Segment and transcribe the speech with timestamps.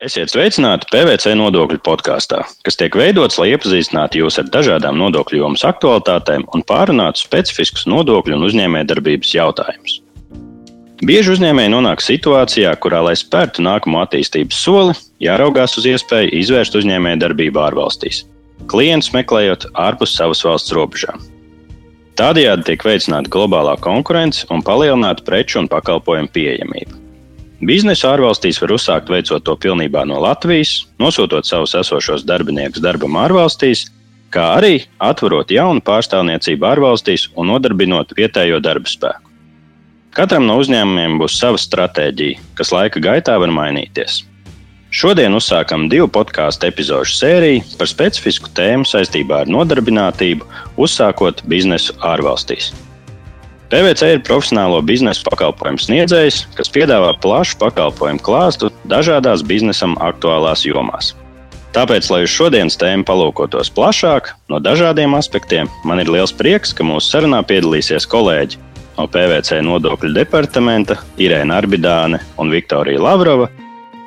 [0.00, 5.64] Esiet sveicināti PVC nodokļu podkāstā, kas tiek veidots, lai iepazīstinātu jūs ar dažādām nodokļu jomas
[5.68, 9.98] aktualitātēm un pārunātu specifiskus nodokļu un uzņēmējdarbības jautājumus.
[11.04, 17.60] Bieži uzņēmēji nonāk situācijā, kurā, lai spērtu nākamo attīstības soli, jāraugās uz iespēju izvērst uzņēmējdarbību
[17.60, 18.22] ārvalstīs,
[18.72, 21.20] klientus meklējot ārpus savas valsts robežām.
[22.16, 27.09] Tādējādi tiek veicināta globālā konkurence un palielināta preču un pakalpojumu pieejamība.
[27.60, 33.84] Biznesu ārvalstīs var uzsākt veicot to pilnībā no Latvijas, nosūtot savus esošos darbiniekus darbam ārvalstīs,
[34.32, 39.28] kā arī atverot jaunu pārstāvniecību ārvalstīs un nodarbinot vietējo darba spēku.
[40.16, 44.24] Katram no uzņēmumiem būs sava stratēģija, kas laika gaitā var mainīties.
[44.90, 50.48] Šodien uzsākam divu podkāstu epizodu sēriju par specifisku tēmu saistībā ar nodarbinātību,
[50.80, 52.72] uzsākot biznesu ārvalstīs.
[53.70, 61.12] PVC ir profesionālo biznesa pakalpojumu sniedzējs, kas piedāvā plašu pakalpojumu klāstu dažādās biznesam aktuālās jomās.
[61.70, 66.82] Tāpēc, lai uz šodienas tēmu palūkotos plašāk, no dažādiem aspektiem, man ir liels prieks, ka
[66.82, 68.58] mūsu sarunā piedalīsies kolēģi
[68.98, 73.46] no PVC nodokļu departamenta Irēna Arbidāne un Viktorija Lavrova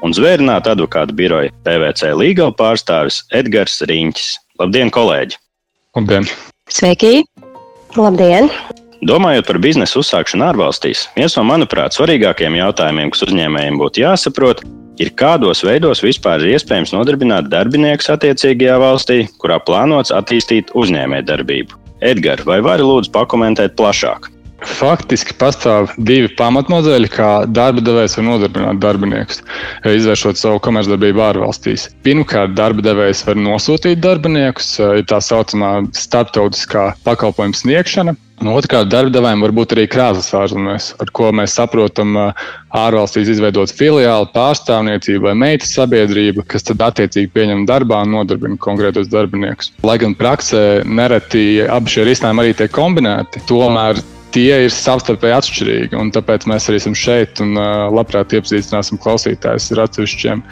[0.03, 4.35] un zvērināta advokāta biroja PVC līgala pārstāvis Edgars Riņķis.
[4.59, 5.39] Labdien, kolēģi!
[5.95, 6.27] Labdien!
[6.67, 7.21] Sveiki!
[7.95, 8.51] Labdien!
[9.03, 14.61] Domājot par biznesa uzsākšanu ārvalstīs, viens no, manuprāt, svarīgākajiem jautājumiem, kas uzņēmējiem būtu jāsaprot,
[15.03, 21.81] ir kādos veidos vispār ir iespējams nodarbināt darbiniekus attiecīgajā valstī, kurā plānots attīstīt uzņēmējdarbību.
[22.13, 24.32] Edgars, vai vari lūdzu pakomentēt plašāk?
[24.67, 29.41] Faktiski pastāv divi pamatmodeļi, kā darba devējs var nodarbināt darbiniekus,
[29.87, 31.89] izvēršot savu komercdarbību ārvalstīs.
[32.05, 38.15] Pirmkārt, darba devējs var nosūtīt darbiniekus, ir tā saucamā starptautiskā pakalpojuma sniegšana.
[38.43, 42.17] Otrkārt, darbdevējiem var būt arī krāsas ārzemēs, ar ko mēs saprotam
[42.75, 49.07] ārvalstīs izveidot filiāli, pārstāvniecību vai meitas sabiedrību, kas tad attiecīgi pieņem darbā un nodarbina konkrētos
[49.13, 49.71] darbiniekus.
[49.87, 54.01] Lai gan praksē nereti abi šie risinājumi arī tiek kombinēti, tomēr
[54.33, 56.03] tie ir savstarpēji atšķirīgi.
[56.17, 57.55] Tāpēc mēs arī esam šeit un
[57.93, 60.43] labprāt iepazīstināsim klausītājus ar atsevišķiem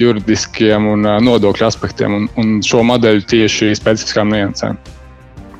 [0.00, 4.80] juridiskiem un nodokļu aspektiem un, un šo modeļu tieši specifiskām niansēm.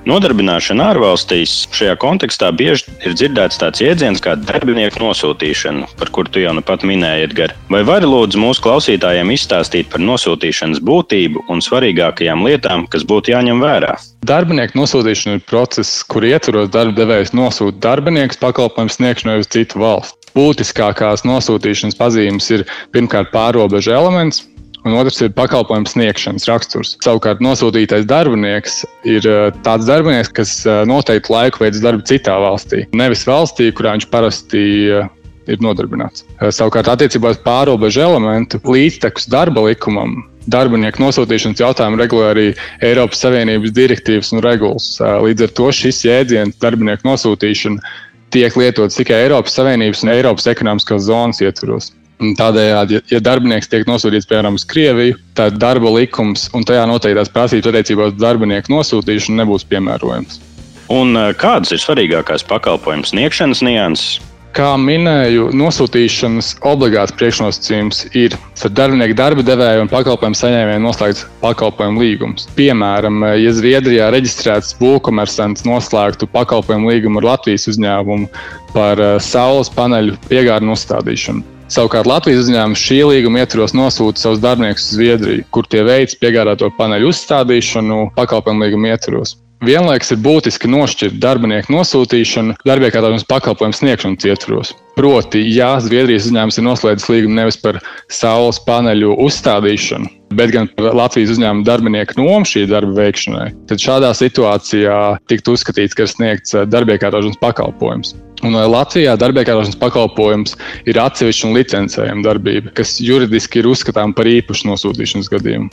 [0.07, 6.45] Nodarbināšana ārvalstīs šajā kontekstā bieži ir dzirdēts tāds jēdziens kā darbinieku nosūtīšana, par kuru tu
[6.45, 7.57] jau nu pat minēji, Edgars.
[7.75, 13.67] Vai vari lūdzu mūsu klausītājiem izstāstīt par nosūtīšanas būtību un svarīgākajām lietām, kas būtu jāņem
[13.67, 13.97] vērā?
[14.31, 20.23] Darbinieku nosūtīšana ir process, kur ietvaros darba devējs nosūta darbiniekus pakalpojumu sniegšanai uz citu valsti.
[20.39, 22.63] Būtiskākās nosūtīšanas pazīmes ir
[22.95, 24.45] pirmkārt pārobežu elements,
[24.87, 26.95] un otrs ir pakalpojumu sniegšanas raksturs.
[27.05, 32.85] Savukārt nosūtītais darbinieks ir eh, tāds darbinieks, kas eh, noteikti laiku veids darbu citā valstī,
[32.97, 34.63] nevis valstī, kurā viņš parasti
[35.01, 35.11] eh,
[35.51, 36.25] ir nodarbināts.
[36.55, 40.25] Savukārt, attiecībā uz pārobežu elementu līdztekus darba likumam.
[40.51, 42.47] Darbinieku nosūtīšanas jautājumu regulē arī
[42.87, 44.89] Eiropas Savienības direktīvas un regulas.
[45.03, 47.95] Līdz ar to šis jēdziens, darbinieku nosūtīšana,
[48.35, 51.93] tiek lietots tikai Eiropas Savienības un Eiropas ekonomiskās zonas ietvaros.
[52.17, 57.69] Tādējādi, ja, darbinieks tiek nosūtīts piemēram uz Krieviju, tad darba likums un tajā noteiktās prasības
[57.69, 60.41] attiecībā uz darbinieku nosūtīšanu nebūs piemērojams.
[60.93, 64.23] Un eh, kādas ir svarīgākās pakalpojumu sniegšanas nianses?
[64.57, 68.33] Kā minēju, nosūtīšanas obligāts priekšnosacījums ir
[68.65, 72.47] ar darbinieku darba devēju un pakalpojumu saņēmēju noslēgts pakalpojumu līgums.
[72.57, 78.31] Piemēram, ja Zviedrijā reģistrēts būvkomersants noslēgtu pakalpojumu līgumu ar Latvijas uzņēmumu
[78.73, 81.56] par eh, saules paneļu piegādu uzstādīšanu.
[81.67, 86.69] Savukārt Latvijas uzņēmums šī līguma ietvaros nosūta savus darbiniekus uz Zviedriju, kur tie veids piegādāto
[86.79, 89.35] paneļu uzstādīšanu pakalpojumu līguma ietvaros.
[89.67, 94.73] Vienlaikus ir būtiski nošķirt darbinieku nosūtīšanu, attālinājumu pakalpojumu sniegšanas ietvaros.
[94.95, 97.81] Proti, ja Zviedrijas uzņēmums ir noslēdzis līgumu nevis par
[98.13, 105.01] saules paneļu uzstādīšanu, bet gan Latvijas uzņēmuma darbinieku nomu šī darba veikšanai, tad šādā situācijā
[105.31, 108.15] tiktu uzskatīts, ka ir sniegts darbieku attālinājumu pakalpojums.
[108.45, 110.57] Un Latvijā darbiekārošanas pakalpojums
[110.89, 115.71] ir atsevišķa un licencējama darbība, kas juridiski ir uzskatāms par īpašu nosūtīšanas gadījumu.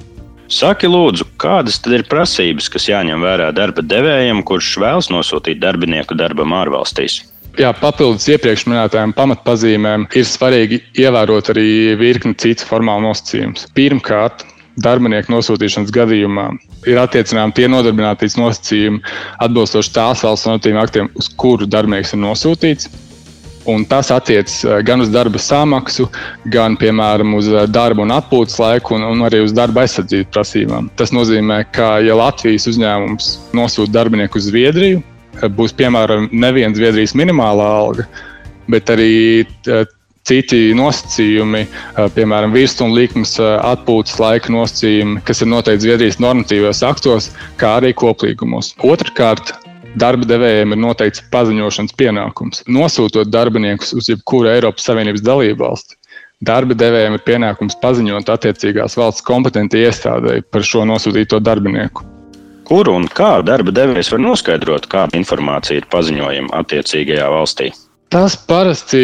[0.53, 6.15] Saki, lūdzu, kādas tad ir prasības, kas jāņem vērā darba devējam, kurš vēlas nosūtīt darbinieku
[6.19, 7.23] darbam ārvalstīs?
[7.53, 11.67] Jā, papildus iepriekš minētajām pamatpazīmēm ir svarīgi ievērot arī
[11.99, 13.67] virkni citu formālu nosacījumus.
[13.77, 14.41] Pirmkārt,
[14.81, 16.47] darbinieku nosūtīšanas gadījumā
[16.89, 19.03] ir attiecināmi tie nodarbinātības nosacījumi
[19.45, 22.89] atbilstoši tās valsts normatīviem aktiem, uz kuru darbinieks ir nosūtīts.
[23.69, 26.09] Un tas attiecas eh, gan uz darba samaksu,
[26.51, 30.89] gan, piemēram, uz eh, darba un atpūtas laiku, un, un arī uz darba aizsardzības prasībām.
[30.99, 35.05] Tas nozīmē, ka, ja Latvijas uzņēmums nosūta darbinieku uz Zviedriju,
[35.57, 38.07] būs piemēram neviena Zviedrijas minimālā alga,
[38.71, 39.11] bet arī
[40.23, 41.65] citi nosacījumi,
[42.15, 48.71] piemēram, virsmas likmes atpūtas laika nosacījumi, kas ir noteikti Zviedrijas normatīvos aktos, kā arī koplīgumos.
[48.87, 49.51] Otrakārt,
[49.99, 52.63] darba devējiem ir noteikts paziņošanas pienākums.
[52.71, 55.99] Nosūtot darbiniekus uz jebkuru Eiropas Savienības dalību valsti,
[56.43, 62.12] darba devējiem ir pienākums paziņot attiecīgās valsts kompetentai iestādēji par šo nosūtīto darbinieku.
[62.73, 67.67] Kur un kā darba devējs var noskaidrot, kāda informācija ir paziņojama attiecīgajā valstī?
[68.09, 69.01] Tas parasti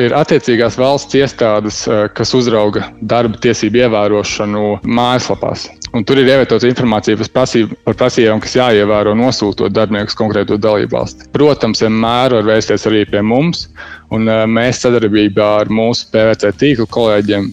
[0.00, 5.68] ir attiecīgās valsts iestādes, eh, kas uzrauga darba tiesību ievērošanu mājaslapās.
[5.92, 10.96] Un tur ir ievietota informācija par, prasību, par prasībām, kas jāievēro nosūtot darbiniekus konkrēto dalību
[10.96, 11.28] valsti.
[11.36, 13.66] Protams, vienmēr var vērsties arī pie mums,
[14.08, 17.52] un eh, mēs sadarbībā ar mūsu PVC tīklu kolēģiem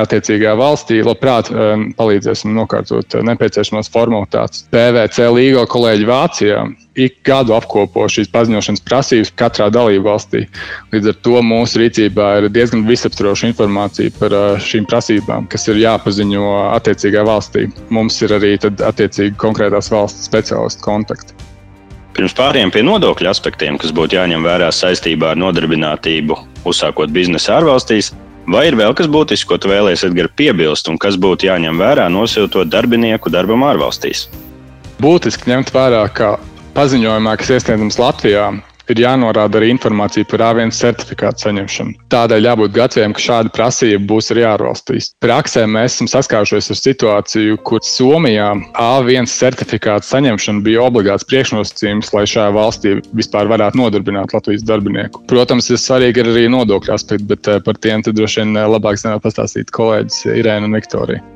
[0.00, 4.66] attiecīgajā valstī, labprāt eh, palīdzēsim nokārtot eh, nepieciešamās formalitātes.
[4.72, 6.66] PVC līgo kolēģi Vācijā
[6.96, 10.44] ik gadu apkopo šīs paziņošanas prasības katrā dalību valstī.
[10.94, 15.82] Līdz ar to mūsu rīcībā ir diezgan visaptvaroša informācija par eh, šīm prasībām, kas ir
[15.84, 17.66] jāpaziņo attiecīgajā valstī.
[17.92, 21.36] Mums ir arī attiecīgi konkrētās valsts speciālistu kontakti.
[22.16, 28.14] Pirms pāriem pie nodokļu aspektiem, kas būtu jāņem vērā saistībā ar nodarbinātību, uzsākot biznesu ārvalstīs,
[28.46, 32.06] Vai ir vēl kas būtisks, ko tu vēlēsies, Edgars, piebilst, un kas būtu jāņem vērā
[32.14, 34.28] nosūtot darbinieku darbam ārvalstīs?
[35.02, 36.36] Būtiski ņemt vērā, ka
[36.76, 38.46] paziņojumā, kas iesniedzams Latvijā,
[38.92, 41.96] ir jānorāda arī informācija par A1 certifikātu saņemšanu.
[42.12, 45.12] Tādēļ jābūt gataviem, ka šāda prasība būs arī ārvalstīs.
[45.24, 48.50] Praksē mēs esam saskārušies ar situāciju, kur Somijā
[48.82, 55.24] A1 certifikātu saņemšana bija obligāts priekšnosacījums, lai šajā valstī vispār varētu nodarbināt Latvijas darbinieku.
[55.30, 59.24] Protams, ir svarīgi arī nodokļu aspekti, bet eh, par tiem droši vien eh, labāk zināt
[59.24, 61.35] pastāstīt kolēģis Irēna un Viktorija.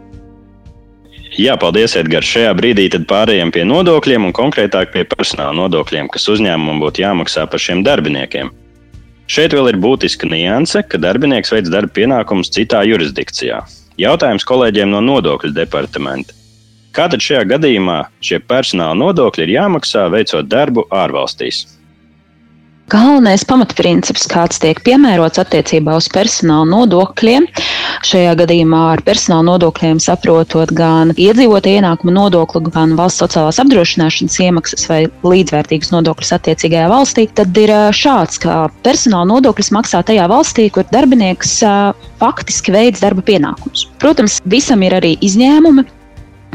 [1.38, 2.26] Jā, paldies, Edgars.
[2.26, 7.62] Šajā brīdī pārējām pie nodokļiem un konkrētāk pie personāla nodokļiem, kas uzņēmumam būtu jāmaksā par
[7.62, 8.50] šiem darbiniekiem.
[9.30, 13.62] Šeit vēl ir būtiska nianse, ka darbinieks veids darba pienākumus citā jurisdikcijā.
[14.00, 16.34] Jautājums kolēģiem no nodokļu departamenta.
[16.90, 21.62] Kā tad šajā gadījumā šie personāla nodokļi ir jāmaksā veicot darbu ārvalstīs?
[22.90, 27.44] Galvenais pamatprincips, kāds tiek piemērots attiecībā uz personāla nodokļiem,
[28.08, 34.88] šajā gadījumā ar personāla nodokļiem saprotot gan iedzīvotāju ienākumu nodokli, gan valsts sociālās apdrošināšanas iemaksas
[34.90, 40.88] vai līdzvērtīgas nodokļus attiecīgajā valstī, tad ir šāds, ka personāla nodokļus maksā tajā valstī, kur
[40.90, 41.60] darbinieks
[42.19, 43.87] faktiski veids darba pienākumus.
[44.02, 45.87] Protams, visam ir arī izņēmumi.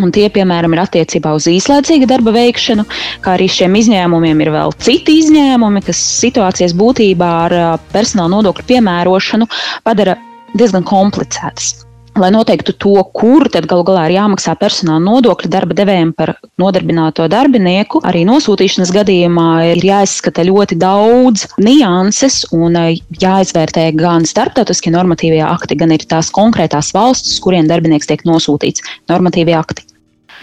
[0.04, 2.84] Un tie, piemēram, ir attiecībā uz īslaicīgu darba veikšanu,
[3.24, 7.58] kā arī šiem izņēmumiem ir vēl citi izņēmumi, kas situācijas būtībā ar
[7.96, 9.48] personāla nodokļu piemērošanu
[9.88, 10.18] padara
[10.56, 11.85] diezgan komplicētas.
[12.16, 16.32] Lai noteiktu to, kur tad galu galā ir jāmaksā personāla nodokļi darba devējiem par
[16.62, 22.80] nodarbināto darbinieku, arī nosūtīšanas gadījumā ir jāizskata ļoti daudz nianses un
[23.20, 29.60] jāizvērtē gan starptautiskie normatīvie akti, gan arī tās konkrētās valstis, kuriem darbinieks tiek nosūtīts normatīvie
[29.60, 29.84] akti.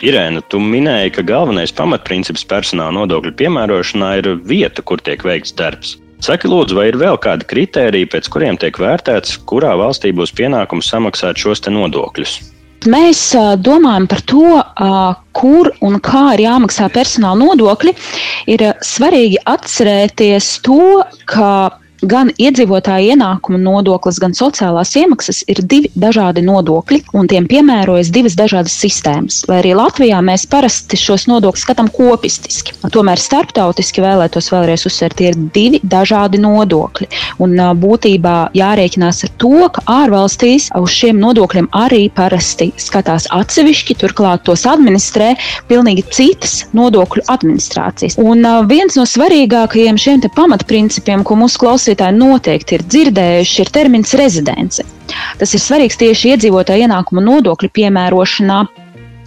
[0.04, 5.96] Irēna, tu minēji, ka galvenais pamatprincips personāla nodokļu piemērošanā ir vieta, kur tiek veikts darbs.
[6.22, 10.86] Saki, lūdzu, vai ir vēl kādi kriteriji, pēc kuriem tiek vērtēts, kurā valstī būs pienākums
[10.92, 12.36] samaksāt šos nodokļus?
[12.86, 13.20] Mēs
[13.62, 14.46] domājam par to,
[15.34, 17.94] kur un kā ir jāmaksā personāla nodokļi.
[18.54, 21.50] Ir svarīgi atcerēties to, ka
[22.02, 28.36] gan iedzīvotāja ienākuma nodoklis, gan sociālās iemaksas ir divi dažādi nodokļi, un tiem piemērojas divas
[28.38, 29.42] dažādas sistēmas.
[29.48, 35.30] Lai arī Latvijā mēs parasti šos nodokļus skatām kopistiski, tomēr starptautiski vēlētos vēlreiz uzsvērt, tie
[35.30, 37.08] ir divi dažādi nodokļi.
[37.42, 44.44] Un būtībā jārēķinās ar to, ka ārvalstīs uz šiem nodokļiem arī parasti skatās atsevišķi, turklāt
[44.48, 45.32] tos administrē
[45.70, 48.18] pilnīgi citas nodokļu administrācijas.
[48.20, 54.14] Un viens no svarīgākajiem šiem pamatprincipiem, ko mūsu klausītāji klausītāji noteikti ir dzirdējuši, ir termins
[54.14, 54.84] rezidence.
[55.38, 58.62] Tas ir svarīgs tieši iedzīvotāju ienākumu nodokļu piemērošanā.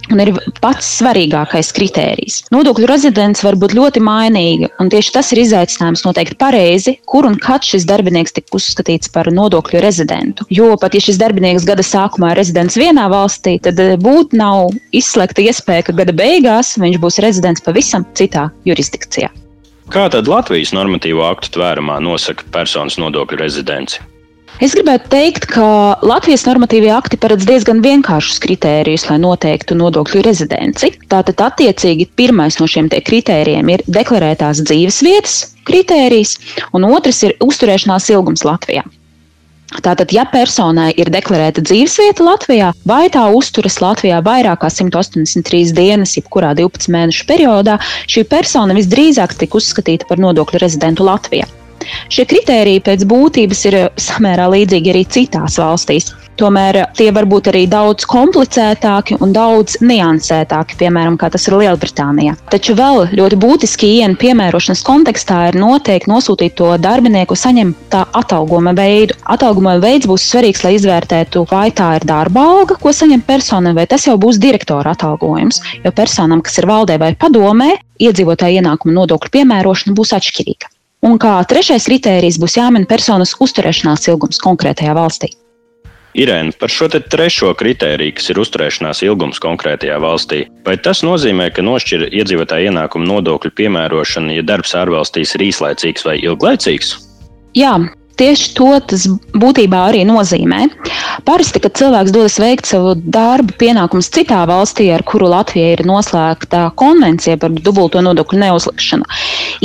[0.06, 0.28] Un ir
[0.62, 2.44] pats svarīgākais kritērijs.
[2.54, 7.34] Nodokļu rezidents var būt ļoti mainīga, un tieši tas ir izaicinājums noteikt pareizi, kur un
[7.42, 10.46] kad šis darbinieks tiek uzskatīts par nodokļu rezidentu.
[10.46, 14.70] Jo pat ja šis darbinieks gada sākumā ir rezidents vienā valstī, tad eh, būtu nav
[14.94, 19.32] izslēgta iespēja, ka gada beigās viņš būs rezidents pavisam citā jurisdikcijā.
[19.86, 24.02] Kā tad Latvijas normatīvo aktu tvērumā nosaka personas nodokļu rezidenci?
[24.56, 25.66] Es gribētu teikt, ka
[26.00, 30.94] Latvijas normatīvie akti paredz diezgan vienkāršus kritērijus, lai noteiktu nodokļu rezidenci.
[31.12, 35.36] Tātad, attiecīgi, pirmais no šiem kritērijiem ir deklarētās dzīves vietas
[35.68, 36.38] kritērijs,
[36.72, 38.86] un otrs ir uzturēšanās ilgums Latvijā.
[39.66, 46.14] Tātad, ja personai ir deklarēta dzīvesvieta Latvijā, vai tā uzturas Latvijā vairāk kā 183 dienas,
[46.18, 51.48] jebkurā 12 mēnešu periodā, šī persona visdrīzāk tika uzskatīta par nodokļu rezidentu Latvijā.
[52.10, 56.12] Šie kritēriji pēc būtības ir samērā līdzīgi arī citās valstīs.
[56.36, 62.34] Tomēr tie var būt arī daudz komplicētāki un daudz niansētāki, piemēram, kā tas ir Lielbritānijā.
[62.52, 69.16] Taču vēl ļoti būtiski ienu piemērošanas kontekstā ir noteikti nosūtīt to darbinieku saņemtā atalgojuma veidu.
[69.32, 73.88] Atalgojuma veids būs svarīgs, lai izvērtētu, vai tā ir darba alga, ko saņem persona, vai
[73.88, 75.62] tas jau būs direktora atalgojums.
[75.84, 80.72] Jo personam, kas ir valdē vai padomē, iedzīvotāja ienākuma nodokļu piemērošana būs atšķirīga.
[81.06, 85.32] Un kā trešais kritērijs būs jāmin personas uzturēšanās ilgums konkrētajā valstī.
[86.16, 91.64] Irēna, par šo trešo kritēriju, kas ir uzturēšanās ilgums konkrētajā valstī, vai tas nozīmē, ka
[91.66, 96.94] nošķir iedzīvotāju ienākumu nodokļu piemērošana, ja darbs ārvalstīs ir īslaicīgs vai ilglaicīgs?
[97.56, 97.74] Jā,
[98.16, 99.04] Tieši to tas
[99.36, 100.66] būtībā arī nozīmē.
[101.26, 106.62] Parasti, kad cilvēks dodas veikt savu darbu pienākumus citā valstī, ar kuru Latvija ir noslēgta
[106.80, 109.08] konvencija par dubulto nodokļu neuzlikšanu,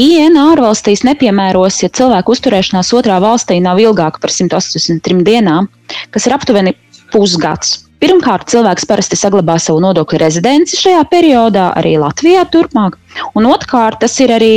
[0.01, 5.71] IN ārvalstīs nepiemēros, ja cilvēku uzturēšanās otrā valstī nav ilgāka par 183 dienām,
[6.11, 6.75] kas ir aptuveni
[7.13, 7.85] pusgads.
[8.01, 12.97] Pirmkārt, cilvēks parasti saglabā savu nodokļu rezidenci šajā periodā, arī Latvijā turpmāk.
[13.37, 14.55] Un otrkārt, tas ir arī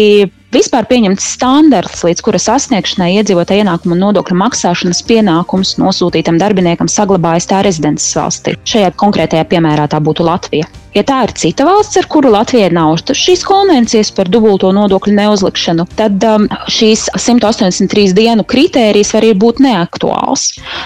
[0.55, 7.65] vispār pieņemts standarts, līdz kura sasniegšanai iedzīvotāja ienākuma nodokļa maksāšanas pienākums nosūtītam darbiniekam saglabājas tā
[7.67, 8.57] rezidences valstī.
[8.69, 10.71] Šajā konkrētajā piemērā tā būtu Latvija.
[10.95, 15.87] Ja tā ir cita valsts, ar kuru Latvijai nav šīs konvencijas par dubulto nodokļu neuzlikšanu,
[15.99, 20.45] tad um, šīs 183 dienu kritērijas var būt neaktuāls.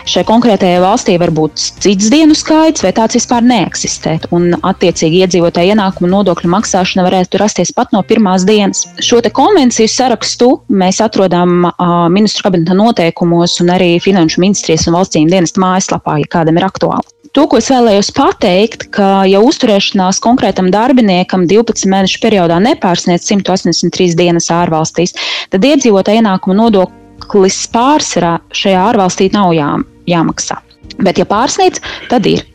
[0.08, 4.30] Šai konkrētajai valstī var būt cits dienu skaits, vai tāds vispār neeksistēt.
[4.32, 8.86] Un, attiecīgi, iedzīvotāja ienākuma nodokļu maksāšana varētu rasties pat no pirmās dienas.
[9.04, 15.20] Šo konvenciju sarakstu mēs atrodam uh, ministru kabineta noteikumos un arī Finanšu ministrijas un valsts
[15.20, 17.17] dienesta mājaslapā, ja kādam ir aktuāli.
[17.36, 24.16] To, ko es vēlējos pateikt, ka, ja uzturēšanās konkrētam darbiniekam 12 mēnešu periodā nepārsniedz 183
[24.18, 25.14] dienas ārvalstīs,
[25.52, 29.72] tad iedzīvotāja ienākuma nodoklis pārsvarā šajā ārvalstī nav jā,
[30.08, 30.60] jāmaksā.
[30.98, 32.46] Bet, ja pārsniedz, tad ir.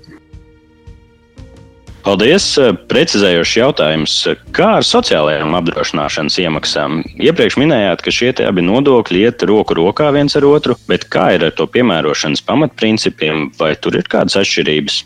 [2.04, 2.46] Paldies!
[2.92, 4.14] Precizējošs jautājums.
[4.52, 6.98] Kā ar sociālajām apdrošināšanas iemaksām?
[7.16, 11.48] Iepriekš minējāt, ka šie abi nodokļi iet roku rokā viens ar otru, bet kā ir
[11.48, 15.00] ar to piemērošanas pamatprincipiem, vai tur ir kādas atšķirības?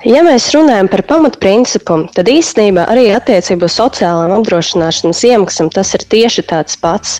[0.00, 6.06] Ja mēs runājam par pamatprincipu, tad īstenībā arī attiecībā uz sociālām apdrošināšanas iemaksām tas ir
[6.14, 7.18] tieši tāds pats.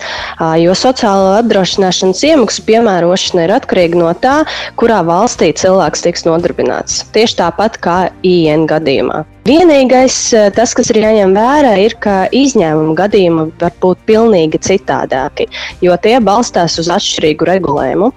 [0.63, 4.39] Jo sociālo apdrošināšanas iemaksu piemērošana ir atkarīga no tā,
[4.81, 7.03] kurā valstī cilvēks tiks nodarbināts.
[7.13, 9.27] Tieši tāpat kā IN gadījumā.
[9.49, 15.47] Vienīgais, eh, tas, kas ir jāņem vērā, ir, ka izņēmuma gadījumi var būt pilnīgi citādāki,
[15.81, 18.11] jo tie balstās uz atšķirīgu regulējumu.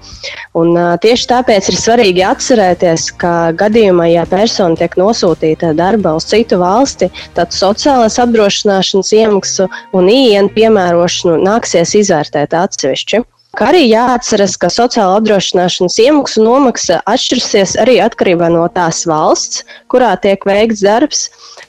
[0.59, 6.27] Un, uh, tieši tāpēc ir svarīgi atcerēties, ka gadījumā, ja persona tiek nosūtīta darba uz
[6.29, 13.23] citu valsti, tad sociālās apdrošināšanas iemaksu un IN piemērošanu nāksies izvērtēt atsevišķi.
[13.53, 19.61] Kā arī jāatceras, ka sociāla apdrošināšanas iemaksu nomaksa atšķirsies arī atkarībā no tās valsts,
[19.93, 21.27] kurā tiek veikts darbs.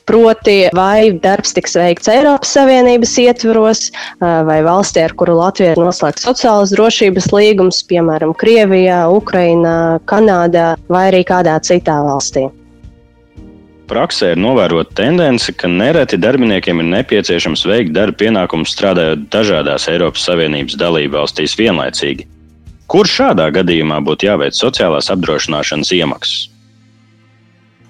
[0.08, 3.86] Proti, vai darbs tiks veikts Eiropas Savienības ietvaros,
[4.20, 11.08] vai valstī, ar kuru Latvija ir noslēgts sociālas drošības līgums, piemēram, Krievijā, Ukrainā, Kanādā vai
[11.12, 12.48] arī kādā citā valstī.
[13.84, 20.24] Praksē ir novērota tendence, ka nereti darbiniekiem ir nepieciešams veikt darba pienākumus strādājot dažādās Eiropas
[20.24, 22.24] Savienības dalībvalstīs vienlaicīgi.
[22.88, 26.48] Kur šādā gadījumā būtu jāveic sociālās apdrošināšanas iemaksas?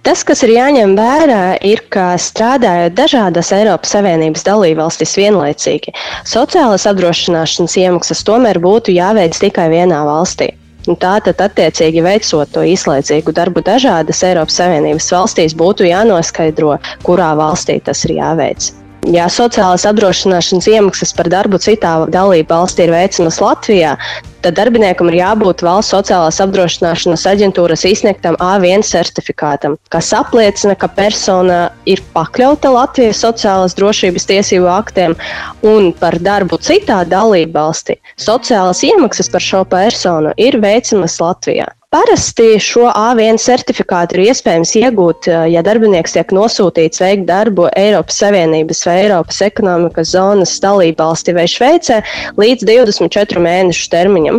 [0.05, 5.95] Tas, kas ir jāņem vērā, ir, ka strādājot dažādās Eiropas Savienības dalībvalstīs vienlaicīgi,
[6.29, 10.51] sociālās apdrošināšanas iemaksas tomēr būtu jāveic tikai vienā valstī.
[10.85, 16.77] Un tā tad, attiecīgi, veicot to īslaicīgu darbu dažādas Eiropas Savienības valstīs, būtu jānoskaidro,
[17.07, 18.69] kurā valstī tas ir jāveic.
[19.13, 23.97] Ja sociālās apdrošināšanas iemaksas par darbu citā dalību valstī ir veicamas Latvijā,
[24.45, 31.61] tad darbiniekam ir jābūt valsts sociālās apdrošināšanas aģentūras izsniegtam A1 certifikātam, kas apliecina, ka persona
[31.89, 35.17] ir pakļauta Latvijas sociālās drošības tiesību aktiem
[35.65, 37.97] un par darbu citā dalību valstī.
[38.21, 41.71] Sociālās iemaksas par šo personu ir veicamas Latvijā.
[41.95, 48.17] Parasti šo A1 certifikātu ir iespējams iegūt, eh, ja darbinieks tiek nosūtīts veikt darbu Eiropas
[48.19, 52.01] Savienības vai Eiropas ekonomikas zonas dalībvalstī vai Šveicē
[52.35, 54.34] līdz 24 mēnešu termiņam.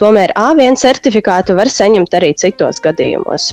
[0.00, 3.50] Tomēr A1 certifikātu var saņemt arī citos gadījumos.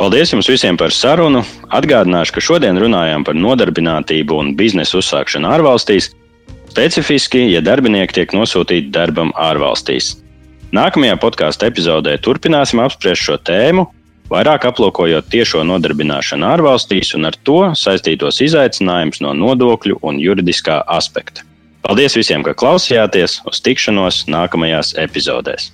[0.00, 1.44] Paldies jums visiem par sarunu.
[1.70, 6.08] Atgādināšu, ka šodien runājām par nodarbinātību un biznesa uzsākšanu ārvalstīs,
[6.72, 10.16] specifiski, ja darbinieki tiek nosūtīti darbam ārvalstīs.
[10.72, 13.84] Nākamajā podkāstu epizodē turpināsim apspriest šo tēmu,
[14.32, 21.44] vairāk aplūkojot tiešo nodarbināšanu ārvalstīs un ar to saistītos izaicinājumus no nodokļu un juridiskā aspekta.
[21.82, 23.40] Paldies visiem, ka klausījāties!
[23.50, 25.72] Uz tikšanos nākamajās epizodēs!